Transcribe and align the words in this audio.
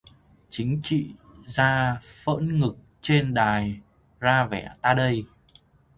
Chính 0.49 0.81
trị 0.83 1.15
gia 1.45 1.99
phỡn 2.03 2.59
ngực 2.59 2.77
trên 3.01 3.33
đài 3.33 3.79
ra 4.19 4.45
vẻ 4.45 4.73
ta 4.81 4.93
đây 4.93 5.25